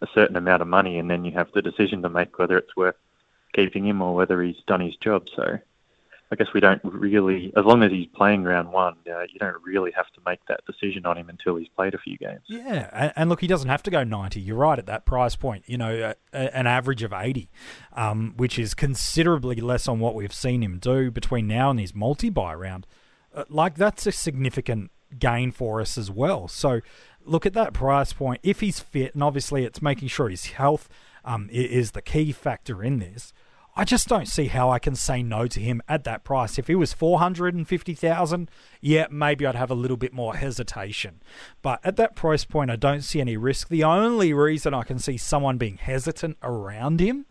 a 0.00 0.06
certain 0.14 0.36
amount 0.36 0.62
of 0.62 0.68
money, 0.68 0.98
and 0.98 1.10
then 1.10 1.24
you 1.24 1.32
have 1.32 1.50
the 1.52 1.62
decision 1.62 2.02
to 2.02 2.08
make 2.08 2.38
whether 2.38 2.56
it's 2.56 2.76
worth 2.76 2.96
keeping 3.52 3.86
him 3.86 4.00
or 4.00 4.14
whether 4.14 4.40
he's 4.42 4.62
done 4.66 4.80
his 4.80 4.96
job. 4.96 5.28
So 5.34 5.58
I 6.30 6.36
guess 6.36 6.48
we 6.52 6.60
don't 6.60 6.80
really, 6.84 7.52
as 7.56 7.64
long 7.64 7.82
as 7.82 7.90
he's 7.90 8.06
playing 8.14 8.44
round 8.44 8.70
one, 8.70 8.96
uh, 9.10 9.22
you 9.22 9.38
don't 9.38 9.56
really 9.64 9.90
have 9.92 10.06
to 10.12 10.20
make 10.26 10.40
that 10.48 10.60
decision 10.66 11.06
on 11.06 11.16
him 11.16 11.30
until 11.30 11.56
he's 11.56 11.68
played 11.68 11.94
a 11.94 11.98
few 11.98 12.18
games. 12.18 12.42
Yeah, 12.46 12.90
and, 12.92 13.12
and 13.16 13.30
look, 13.30 13.40
he 13.40 13.46
doesn't 13.46 13.68
have 13.68 13.82
to 13.84 13.90
go 13.90 14.04
90. 14.04 14.38
You're 14.38 14.56
right 14.56 14.78
at 14.78 14.84
that 14.86 15.06
price 15.06 15.36
point, 15.36 15.64
you 15.66 15.78
know, 15.78 16.12
an 16.34 16.66
average 16.66 17.02
of 17.02 17.14
80, 17.14 17.48
um, 17.94 18.34
which 18.36 18.58
is 18.58 18.74
considerably 18.74 19.56
less 19.56 19.88
on 19.88 20.00
what 20.00 20.14
we've 20.14 20.32
seen 20.32 20.62
him 20.62 20.78
do 20.78 21.10
between 21.10 21.46
now 21.46 21.70
and 21.70 21.80
his 21.80 21.94
multi 21.94 22.28
buy 22.28 22.52
round. 22.54 22.86
Uh, 23.34 23.44
like, 23.48 23.76
that's 23.76 24.06
a 24.06 24.12
significant 24.12 24.90
gain 25.18 25.50
for 25.50 25.80
us 25.80 25.96
as 25.96 26.10
well. 26.10 26.46
So, 26.46 26.82
look 27.24 27.46
at 27.46 27.54
that 27.54 27.72
price 27.72 28.12
point. 28.12 28.40
If 28.42 28.60
he's 28.60 28.80
fit, 28.80 29.14
and 29.14 29.22
obviously 29.22 29.64
it's 29.64 29.80
making 29.80 30.08
sure 30.08 30.28
his 30.28 30.46
health 30.46 30.90
um, 31.24 31.48
is 31.50 31.92
the 31.92 32.02
key 32.02 32.32
factor 32.32 32.82
in 32.82 32.98
this. 32.98 33.32
I 33.78 33.84
just 33.84 34.08
don't 34.08 34.26
see 34.26 34.46
how 34.46 34.70
I 34.70 34.80
can 34.80 34.96
say 34.96 35.22
no 35.22 35.46
to 35.46 35.60
him 35.60 35.80
at 35.88 36.02
that 36.02 36.24
price. 36.24 36.58
If 36.58 36.66
he 36.66 36.74
was 36.74 36.92
450,000, 36.92 38.50
yeah, 38.80 39.06
maybe 39.08 39.46
I'd 39.46 39.54
have 39.54 39.70
a 39.70 39.76
little 39.76 39.96
bit 39.96 40.12
more 40.12 40.34
hesitation. 40.34 41.22
But 41.62 41.78
at 41.84 41.94
that 41.94 42.16
price 42.16 42.44
point, 42.44 42.72
I 42.72 42.76
don't 42.76 43.02
see 43.02 43.20
any 43.20 43.36
risk. 43.36 43.68
The 43.68 43.84
only 43.84 44.32
reason 44.32 44.74
I 44.74 44.82
can 44.82 44.98
see 44.98 45.16
someone 45.16 45.58
being 45.58 45.76
hesitant 45.76 46.38
around 46.42 46.98
him 46.98 47.26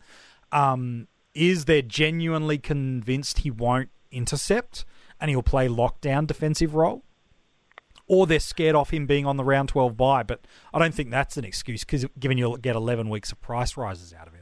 um, 0.50 1.08
is 1.34 1.66
they're 1.66 1.82
genuinely 1.82 2.56
convinced 2.56 3.40
he 3.40 3.50
won't 3.50 3.90
intercept 4.10 4.86
and 5.20 5.30
he'll 5.30 5.42
play 5.42 5.68
lockdown 5.68 6.26
defensive 6.26 6.74
role. 6.74 7.04
Or 8.06 8.26
they're 8.26 8.40
scared 8.40 8.74
off 8.74 8.88
him 8.88 9.06
being 9.06 9.26
on 9.26 9.36
the 9.36 9.44
round 9.44 9.68
12 9.68 9.98
buy, 9.98 10.22
but 10.22 10.46
I 10.72 10.78
don't 10.78 10.94
think 10.94 11.10
that's 11.10 11.36
an 11.36 11.44
excuse 11.44 11.84
because 11.84 12.06
given 12.18 12.38
you'll 12.38 12.56
get 12.56 12.74
11 12.74 13.10
weeks 13.10 13.32
of 13.32 13.40
price 13.42 13.76
rises 13.76 14.14
out 14.14 14.26
of 14.26 14.32
him. 14.32 14.37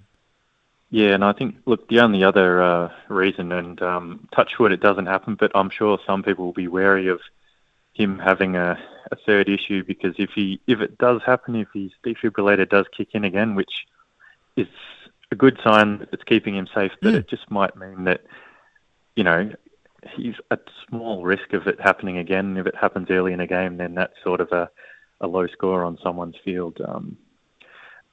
Yeah, 0.90 1.14
and 1.14 1.24
I 1.24 1.32
think, 1.32 1.56
look, 1.66 1.88
the 1.88 2.00
only 2.00 2.22
other 2.22 2.62
uh, 2.62 2.92
reason, 3.08 3.50
and 3.52 3.80
um, 3.82 4.28
touch 4.34 4.58
wood, 4.58 4.72
it 4.72 4.80
doesn't 4.80 5.06
happen, 5.06 5.34
but 5.34 5.50
I'm 5.54 5.70
sure 5.70 5.98
some 6.06 6.22
people 6.22 6.44
will 6.44 6.52
be 6.52 6.68
wary 6.68 7.08
of 7.08 7.20
him 7.92 8.18
having 8.18 8.56
a, 8.56 8.78
a 9.10 9.16
third 9.26 9.48
issue 9.48 9.82
because 9.82 10.14
if 10.18 10.30
he 10.34 10.60
if 10.66 10.80
it 10.80 10.98
does 10.98 11.22
happen, 11.24 11.56
if 11.56 11.68
his 11.74 11.90
defibrillator 12.04 12.68
does 12.68 12.86
kick 12.96 13.08
in 13.14 13.24
again, 13.24 13.54
which 13.54 13.86
is 14.56 14.68
a 15.32 15.34
good 15.34 15.58
sign 15.64 15.98
that 15.98 16.10
it's 16.12 16.24
keeping 16.24 16.56
him 16.56 16.68
safe, 16.74 16.92
but 17.02 17.14
Mm. 17.14 17.18
it 17.18 17.28
just 17.28 17.50
might 17.50 17.76
mean 17.76 18.04
that 18.04 18.22
you 19.16 19.24
know 19.24 19.50
he's 20.14 20.34
at 20.50 20.60
small 20.88 21.24
risk 21.24 21.52
of 21.52 21.66
it 21.66 21.80
happening 21.80 22.18
again. 22.18 22.56
If 22.56 22.66
it 22.66 22.76
happens 22.76 23.10
early 23.10 23.32
in 23.32 23.40
a 23.40 23.46
game, 23.46 23.76
then 23.76 23.94
that's 23.94 24.22
sort 24.22 24.40
of 24.40 24.52
a, 24.52 24.70
a 25.20 25.26
low 25.26 25.46
score 25.48 25.82
on 25.84 25.98
someone's 26.02 26.36
field. 26.44 26.78
Um, 26.86 27.16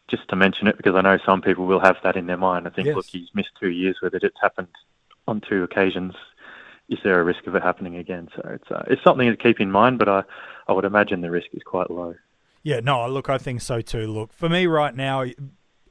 just 0.09 0.27
to 0.29 0.35
mention 0.35 0.67
it 0.67 0.77
because 0.77 0.95
I 0.95 1.01
know 1.01 1.17
some 1.25 1.41
people 1.41 1.65
will 1.65 1.79
have 1.79 1.95
that 2.03 2.15
in 2.15 2.27
their 2.27 2.37
mind. 2.37 2.67
I 2.67 2.69
think, 2.71 2.87
Yes. 2.87 2.95
look, 2.95 3.05
he's 3.05 3.29
missed 3.33 3.51
two 3.59 3.69
years 3.69 3.97
with 4.01 4.13
it. 4.13 4.23
It's 4.23 4.39
happened 4.41 4.67
on 5.27 5.41
two 5.41 5.63
occasions. 5.63 6.13
Is 6.89 6.99
there 7.03 7.19
a 7.19 7.23
risk 7.23 7.47
of 7.47 7.55
it 7.55 7.63
happening 7.63 7.95
again? 7.95 8.27
So 8.35 8.41
it's 8.49 8.69
uh, 8.69 8.83
it's 8.87 9.03
something 9.03 9.29
to 9.29 9.37
keep 9.37 9.59
in 9.61 9.71
mind, 9.71 9.99
but 9.99 10.09
I 10.09 10.23
I 10.67 10.73
would 10.73 10.85
imagine 10.85 11.21
the 11.21 11.31
risk 11.31 11.47
is 11.53 11.63
quite 11.63 11.89
low. 11.89 12.15
Yeah, 12.61 12.79
no, 12.81 13.07
look, 13.07 13.29
I 13.29 13.37
think 13.37 13.61
so 13.61 13.81
too. 13.81 14.07
Look, 14.07 14.33
for 14.33 14.49
me 14.49 14.67
right 14.67 14.95
now, 14.95 15.25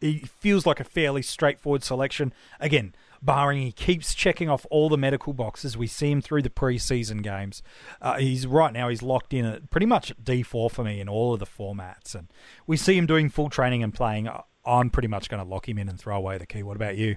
it 0.00 0.28
feels 0.28 0.66
like 0.66 0.80
a 0.80 0.84
fairly 0.84 1.22
straightforward 1.22 1.82
selection. 1.82 2.32
Again, 2.60 2.94
barring 3.22 3.62
he 3.62 3.70
keeps 3.72 4.14
checking 4.14 4.48
off 4.50 4.66
all 4.70 4.88
the 4.88 4.98
medical 4.98 5.32
boxes. 5.32 5.76
We 5.76 5.86
see 5.86 6.10
him 6.10 6.20
through 6.20 6.42
the 6.42 6.50
preseason 6.50 7.22
games. 7.22 7.62
Uh, 8.00 8.18
he's 8.18 8.46
right 8.46 8.72
now 8.72 8.88
he's 8.88 9.02
locked 9.02 9.32
in 9.32 9.44
at 9.44 9.70
pretty 9.70 9.86
much 9.86 10.12
D 10.22 10.42
four 10.42 10.68
for 10.68 10.82
me 10.84 11.00
in 11.00 11.08
all 11.08 11.32
of 11.32 11.38
the 11.40 11.46
formats, 11.46 12.14
and 12.14 12.28
we 12.66 12.76
see 12.76 12.96
him 12.98 13.06
doing 13.06 13.28
full 13.30 13.48
training 13.48 13.82
and 13.82 13.94
playing. 13.94 14.28
I'm 14.64 14.90
pretty 14.90 15.08
much 15.08 15.28
going 15.28 15.42
to 15.42 15.48
lock 15.48 15.68
him 15.68 15.78
in 15.78 15.88
and 15.88 15.98
throw 15.98 16.16
away 16.16 16.38
the 16.38 16.46
key. 16.46 16.62
What 16.62 16.76
about 16.76 16.96
you? 16.96 17.16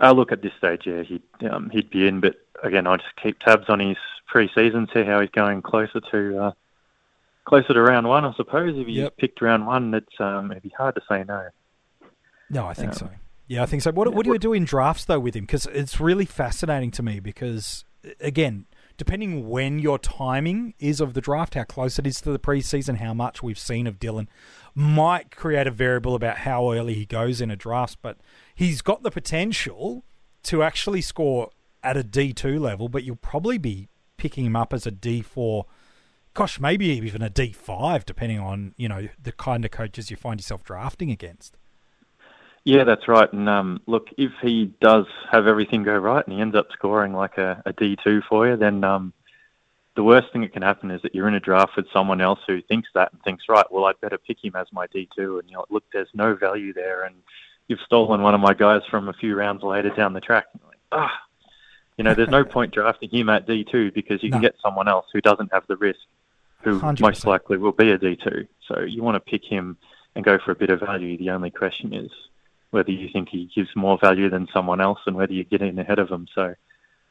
Uh, 0.00 0.12
look, 0.12 0.32
at 0.32 0.42
this 0.42 0.52
stage, 0.58 0.82
yeah, 0.86 1.02
he'd 1.02 1.22
um, 1.50 1.70
he'd 1.70 1.90
be 1.90 2.06
in, 2.08 2.20
but 2.20 2.34
again, 2.62 2.86
I 2.86 2.96
just 2.96 3.14
keep 3.22 3.38
tabs 3.38 3.66
on 3.68 3.80
his 3.80 3.96
pre-season, 4.26 4.88
see 4.92 5.04
how 5.04 5.20
he's 5.20 5.30
going 5.30 5.62
closer 5.62 6.00
to 6.10 6.38
uh, 6.44 6.52
closer 7.44 7.72
to 7.74 7.82
round 7.82 8.08
one. 8.08 8.24
I 8.24 8.32
suppose 8.34 8.76
if 8.78 8.86
he 8.86 8.94
Yep. 8.94 9.16
picked 9.16 9.40
round 9.42 9.66
one, 9.66 9.94
it's 9.94 10.20
um, 10.20 10.50
it'd 10.50 10.62
be 10.62 10.70
hard 10.76 10.94
to 10.96 11.02
say 11.08 11.24
no. 11.26 11.48
No, 12.50 12.66
I 12.66 12.74
think 12.74 12.92
Um, 12.92 12.98
so. 12.98 13.10
Yeah, 13.52 13.64
I 13.64 13.66
think 13.66 13.82
so. 13.82 13.92
What, 13.92 14.14
what 14.14 14.24
do 14.24 14.32
you 14.32 14.38
do 14.38 14.54
in 14.54 14.64
drafts 14.64 15.04
though 15.04 15.20
with 15.20 15.36
him? 15.36 15.44
Because 15.44 15.66
it's 15.66 16.00
really 16.00 16.24
fascinating 16.24 16.90
to 16.92 17.02
me. 17.02 17.20
Because 17.20 17.84
again, 18.18 18.64
depending 18.96 19.46
when 19.46 19.78
your 19.78 19.98
timing 19.98 20.72
is 20.78 21.02
of 21.02 21.12
the 21.12 21.20
draft, 21.20 21.52
how 21.52 21.64
close 21.64 21.98
it 21.98 22.06
is 22.06 22.22
to 22.22 22.32
the 22.32 22.38
preseason, 22.38 22.96
how 22.96 23.12
much 23.12 23.42
we've 23.42 23.58
seen 23.58 23.86
of 23.86 23.98
Dylan, 23.98 24.28
might 24.74 25.36
create 25.36 25.66
a 25.66 25.70
variable 25.70 26.14
about 26.14 26.38
how 26.38 26.72
early 26.72 26.94
he 26.94 27.04
goes 27.04 27.42
in 27.42 27.50
a 27.50 27.56
draft. 27.56 27.98
But 28.00 28.16
he's 28.54 28.80
got 28.80 29.02
the 29.02 29.10
potential 29.10 30.06
to 30.44 30.62
actually 30.62 31.02
score 31.02 31.50
at 31.82 31.94
a 31.98 32.02
D 32.02 32.32
two 32.32 32.58
level. 32.58 32.88
But 32.88 33.04
you'll 33.04 33.16
probably 33.16 33.58
be 33.58 33.90
picking 34.16 34.46
him 34.46 34.56
up 34.56 34.72
as 34.72 34.86
a 34.86 34.90
D 34.90 35.20
four. 35.20 35.66
Gosh, 36.32 36.58
maybe 36.58 36.86
even 36.86 37.20
a 37.20 37.28
D 37.28 37.52
five, 37.52 38.06
depending 38.06 38.38
on 38.38 38.72
you 38.78 38.88
know 38.88 39.08
the 39.22 39.32
kind 39.32 39.66
of 39.66 39.70
coaches 39.70 40.10
you 40.10 40.16
find 40.16 40.40
yourself 40.40 40.64
drafting 40.64 41.10
against. 41.10 41.58
Yeah, 42.64 42.84
that's 42.84 43.08
right. 43.08 43.32
And 43.32 43.48
um, 43.48 43.80
look, 43.86 44.08
if 44.16 44.32
he 44.40 44.72
does 44.80 45.06
have 45.30 45.46
everything 45.46 45.82
go 45.82 45.96
right 45.96 46.24
and 46.24 46.34
he 46.34 46.40
ends 46.40 46.54
up 46.54 46.68
scoring 46.72 47.12
like 47.12 47.38
a, 47.38 47.60
a 47.66 47.72
D2 47.72 48.22
for 48.28 48.48
you, 48.48 48.56
then 48.56 48.84
um, 48.84 49.12
the 49.96 50.04
worst 50.04 50.32
thing 50.32 50.42
that 50.42 50.52
can 50.52 50.62
happen 50.62 50.90
is 50.90 51.02
that 51.02 51.14
you're 51.14 51.26
in 51.26 51.34
a 51.34 51.40
draft 51.40 51.76
with 51.76 51.86
someone 51.92 52.20
else 52.20 52.38
who 52.46 52.62
thinks 52.62 52.88
that 52.94 53.12
and 53.12 53.20
thinks, 53.22 53.48
right, 53.48 53.66
well, 53.70 53.86
I'd 53.86 54.00
better 54.00 54.18
pick 54.18 54.42
him 54.42 54.54
as 54.54 54.68
my 54.72 54.86
D2. 54.86 55.40
And 55.40 55.50
you're 55.50 55.60
like, 55.60 55.70
look, 55.70 55.84
there's 55.92 56.08
no 56.14 56.34
value 56.36 56.72
there. 56.72 57.02
And 57.02 57.16
you've 57.66 57.80
stolen 57.80 58.22
one 58.22 58.34
of 58.34 58.40
my 58.40 58.54
guys 58.54 58.82
from 58.88 59.08
a 59.08 59.12
few 59.12 59.34
rounds 59.34 59.64
later 59.64 59.90
down 59.90 60.12
the 60.12 60.20
track. 60.20 60.46
And 60.52 60.60
you're 60.62 60.70
like, 60.70 60.78
ah, 60.92 61.20
you 61.98 62.04
know, 62.04 62.14
there's 62.14 62.28
no 62.28 62.44
point 62.44 62.72
drafting 62.72 63.10
him 63.10 63.28
at 63.28 63.46
D2 63.46 63.92
because 63.92 64.22
you 64.22 64.30
can 64.30 64.40
get 64.40 64.54
someone 64.62 64.88
else 64.88 65.06
who 65.12 65.20
doesn't 65.20 65.52
have 65.52 65.66
the 65.66 65.76
risk, 65.76 66.00
who 66.62 66.80
100%. 66.80 67.00
most 67.00 67.26
likely 67.26 67.58
will 67.58 67.72
be 67.72 67.90
a 67.90 67.98
D2. 67.98 68.46
So 68.68 68.80
you 68.80 69.02
want 69.02 69.16
to 69.16 69.20
pick 69.20 69.44
him 69.44 69.76
and 70.14 70.24
go 70.24 70.38
for 70.38 70.52
a 70.52 70.54
bit 70.54 70.70
of 70.70 70.80
value. 70.80 71.18
The 71.18 71.30
only 71.30 71.50
question 71.50 71.92
is 71.92 72.10
whether 72.72 72.90
you 72.90 73.08
think 73.12 73.28
he 73.30 73.48
gives 73.54 73.68
more 73.76 73.98
value 74.02 74.28
than 74.28 74.48
someone 74.52 74.80
else 74.80 74.98
and 75.06 75.14
whether 75.14 75.32
you 75.32 75.44
get 75.44 75.62
in 75.62 75.78
ahead 75.78 75.98
of 75.98 76.08
him. 76.08 76.26
So 76.34 76.54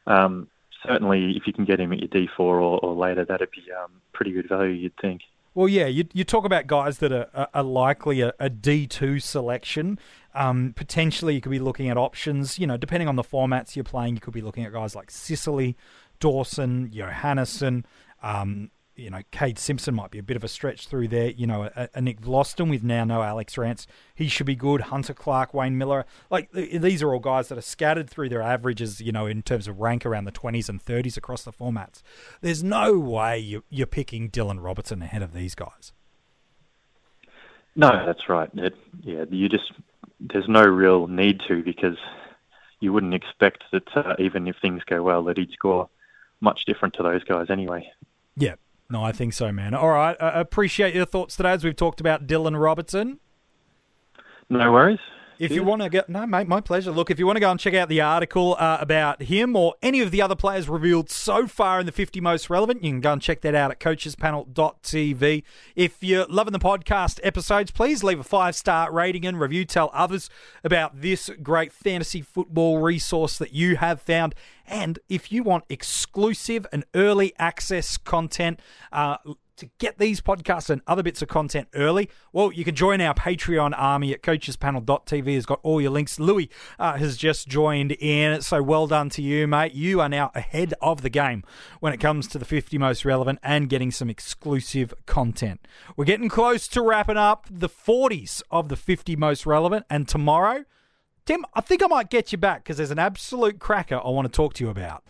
um, 0.06 0.48
certainly, 0.86 1.32
if 1.36 1.46
you 1.46 1.52
can 1.52 1.64
get 1.64 1.80
him 1.80 1.92
at 1.92 2.00
your 2.00 2.08
D4 2.08 2.38
or, 2.38 2.60
or 2.60 2.94
later, 2.94 3.24
that'd 3.24 3.50
be 3.50 3.64
um, 3.72 3.92
pretty 4.12 4.32
good 4.32 4.48
value, 4.48 4.72
you'd 4.72 4.96
think. 5.00 5.22
Well, 5.54 5.68
yeah, 5.68 5.86
you, 5.86 6.04
you 6.14 6.24
talk 6.24 6.44
about 6.44 6.66
guys 6.66 6.98
that 6.98 7.12
are, 7.12 7.28
are- 7.34 7.48
are 7.54 7.62
likely 7.62 8.20
a, 8.22 8.32
a 8.40 8.48
D2 8.50 9.22
selection. 9.22 9.98
Um, 10.34 10.72
potentially, 10.74 11.34
you 11.34 11.40
could 11.40 11.50
be 11.52 11.58
looking 11.58 11.88
at 11.90 11.96
options. 11.98 12.58
You 12.58 12.66
know, 12.66 12.76
depending 12.76 13.08
on 13.08 13.16
the 13.16 13.22
formats 13.22 13.76
you're 13.76 13.84
playing, 13.84 14.14
you 14.14 14.20
could 14.20 14.32
be 14.34 14.40
looking 14.40 14.64
at 14.64 14.72
guys 14.72 14.94
like 14.96 15.10
Sicily, 15.10 15.76
Dawson, 16.20 16.90
Johannisen. 16.90 17.84
Um, 18.22 18.70
you 18.96 19.10
know, 19.10 19.20
Cade 19.30 19.58
Simpson 19.58 19.94
might 19.94 20.10
be 20.10 20.18
a 20.18 20.22
bit 20.22 20.36
of 20.36 20.44
a 20.44 20.48
stretch 20.48 20.86
through 20.86 21.08
there. 21.08 21.30
You 21.30 21.46
know, 21.46 21.70
a, 21.74 21.88
a 21.94 22.00
Nick 22.00 22.20
Vlastuin 22.20 22.70
with 22.70 22.82
now 22.82 23.04
no 23.04 23.22
Alex 23.22 23.56
Rance. 23.56 23.86
He 24.14 24.28
should 24.28 24.46
be 24.46 24.54
good. 24.54 24.82
Hunter 24.82 25.14
Clark, 25.14 25.54
Wayne 25.54 25.78
Milera. 25.78 26.04
Like, 26.30 26.52
th- 26.52 26.80
these 26.80 27.02
are 27.02 27.12
all 27.12 27.20
guys 27.20 27.48
that 27.48 27.58
are 27.58 27.62
scattered 27.62 28.10
through 28.10 28.28
their 28.28 28.42
averages, 28.42 29.00
you 29.00 29.12
know, 29.12 29.26
in 29.26 29.42
terms 29.42 29.66
of 29.66 29.80
rank 29.80 30.04
around 30.04 30.24
the 30.24 30.32
20s 30.32 30.68
and 30.68 30.84
30s 30.84 31.16
across 31.16 31.42
the 31.42 31.52
formats. 31.52 32.02
There's 32.40 32.62
no 32.62 32.98
way 32.98 33.38
you, 33.38 33.64
you're 33.70 33.86
picking 33.86 34.30
Dylan 34.30 34.60
Roberton 34.60 35.02
ahead 35.02 35.22
of 35.22 35.32
these 35.32 35.54
guys. 35.54 35.92
No, 37.74 38.04
that's 38.04 38.28
right. 38.28 38.50
It, 38.54 38.74
yeah, 39.00 39.24
you 39.30 39.48
just 39.48 39.72
there's 40.20 40.48
no 40.48 40.62
real 40.62 41.06
need 41.08 41.40
to 41.48 41.62
because 41.62 41.96
you 42.80 42.92
wouldn't 42.92 43.14
expect 43.14 43.64
that 43.72 43.96
uh, 43.96 44.14
even 44.18 44.46
if 44.46 44.56
things 44.60 44.82
go 44.84 45.02
well 45.02 45.24
that 45.24 45.38
he'd 45.38 45.52
score 45.52 45.88
much 46.40 46.64
different 46.66 46.94
to 46.94 47.02
those 47.02 47.24
guys 47.24 47.46
anyway. 47.48 47.90
Yeah. 48.36 48.54
No, 48.92 49.02
I 49.02 49.10
think 49.10 49.32
so, 49.32 49.50
man. 49.50 49.72
All 49.72 49.88
right. 49.88 50.14
I 50.20 50.38
appreciate 50.38 50.94
your 50.94 51.06
thoughts 51.06 51.34
today 51.34 51.52
as 51.52 51.64
we've 51.64 51.74
talked 51.74 51.98
about 51.98 52.26
Dylan 52.26 52.54
Roberton. 52.60 53.16
No 54.50 54.70
worries. 54.70 54.98
If 55.42 55.50
you 55.50 55.64
want 55.64 55.82
to 55.82 55.88
get, 55.88 56.08
no, 56.08 56.24
mate, 56.24 56.46
my 56.46 56.60
pleasure. 56.60 56.92
Look, 56.92 57.10
if 57.10 57.18
you 57.18 57.26
want 57.26 57.36
to 57.36 57.40
go 57.40 57.50
and 57.50 57.58
check 57.58 57.74
out 57.74 57.88
the 57.88 58.00
article 58.00 58.54
uh, 58.60 58.78
about 58.80 59.22
him 59.22 59.56
or 59.56 59.74
any 59.82 60.00
of 60.00 60.12
the 60.12 60.22
other 60.22 60.36
players 60.36 60.68
revealed 60.68 61.10
so 61.10 61.48
far 61.48 61.80
in 61.80 61.86
the 61.86 61.90
50 61.90 62.20
most 62.20 62.48
relevant, 62.48 62.84
you 62.84 62.90
can 62.90 63.00
go 63.00 63.14
and 63.14 63.20
check 63.20 63.40
that 63.40 63.52
out 63.52 63.72
at 63.72 63.80
coachespanel.tv. 63.80 65.42
If 65.74 66.00
you're 66.00 66.26
loving 66.26 66.52
the 66.52 66.60
podcast 66.60 67.18
episodes, 67.24 67.72
please 67.72 68.04
leave 68.04 68.20
a 68.20 68.24
five 68.24 68.54
star 68.54 68.92
rating 68.92 69.26
and 69.26 69.40
review. 69.40 69.64
Tell 69.64 69.90
others 69.92 70.30
about 70.62 71.00
this 71.00 71.28
great 71.42 71.72
fantasy 71.72 72.22
football 72.22 72.78
resource 72.78 73.36
that 73.38 73.52
you 73.52 73.76
have 73.76 74.00
found. 74.00 74.36
And 74.64 75.00
if 75.08 75.32
you 75.32 75.42
want 75.42 75.64
exclusive 75.68 76.68
and 76.72 76.84
early 76.94 77.34
access 77.40 77.96
content, 77.96 78.60
uh, 78.92 79.16
to 79.62 79.70
get 79.78 79.98
these 79.98 80.20
podcasts 80.20 80.68
and 80.70 80.82
other 80.88 81.04
bits 81.04 81.22
of 81.22 81.28
content 81.28 81.68
early, 81.74 82.10
well, 82.32 82.50
you 82.50 82.64
can 82.64 82.74
join 82.74 83.00
our 83.00 83.14
Patreon 83.14 83.72
army 83.76 84.12
at 84.12 84.20
coachespanel.tv. 84.20 85.34
has 85.36 85.46
got 85.46 85.60
all 85.62 85.80
your 85.80 85.92
links. 85.92 86.18
Louis 86.18 86.50
uh, 86.80 86.96
has 86.96 87.16
just 87.16 87.46
joined 87.46 87.92
in, 87.92 88.42
so 88.42 88.60
well 88.60 88.88
done 88.88 89.08
to 89.10 89.22
you, 89.22 89.46
mate. 89.46 89.72
You 89.72 90.00
are 90.00 90.08
now 90.08 90.32
ahead 90.34 90.74
of 90.82 91.02
the 91.02 91.10
game 91.10 91.44
when 91.78 91.92
it 91.92 92.00
comes 92.00 92.26
to 92.28 92.40
the 92.40 92.44
50 92.44 92.76
most 92.76 93.04
relevant 93.04 93.38
and 93.44 93.68
getting 93.68 93.92
some 93.92 94.10
exclusive 94.10 94.92
content. 95.06 95.60
We're 95.96 96.06
getting 96.06 96.28
close 96.28 96.66
to 96.68 96.82
wrapping 96.82 97.16
up 97.16 97.46
the 97.48 97.68
40s 97.68 98.42
of 98.50 98.68
the 98.68 98.76
50 98.76 99.14
most 99.14 99.46
relevant, 99.46 99.86
and 99.88 100.08
tomorrow, 100.08 100.64
Tim, 101.24 101.46
I 101.54 101.60
think 101.60 101.84
I 101.84 101.86
might 101.86 102.10
get 102.10 102.32
you 102.32 102.38
back 102.38 102.64
because 102.64 102.78
there's 102.78 102.90
an 102.90 102.98
absolute 102.98 103.60
cracker 103.60 104.00
I 104.04 104.08
want 104.08 104.26
to 104.26 104.36
talk 104.36 104.54
to 104.54 104.64
you 104.64 104.70
about. 104.70 105.04